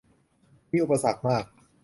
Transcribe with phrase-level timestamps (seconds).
[0.71, 1.43] มีอุปสรรคมาก